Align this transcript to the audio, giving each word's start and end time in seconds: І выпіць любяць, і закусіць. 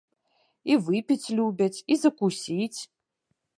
І 0.71 0.77
выпіць 0.87 1.31
любяць, 1.41 1.83
і 1.95 2.01
закусіць. 2.07 2.79